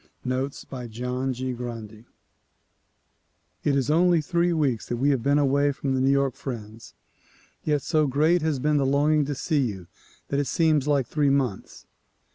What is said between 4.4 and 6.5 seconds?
weeks that we have been away from the New York